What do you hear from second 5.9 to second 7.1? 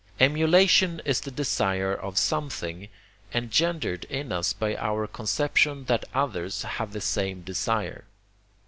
others have the